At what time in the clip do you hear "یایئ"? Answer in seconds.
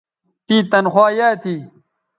1.17-1.35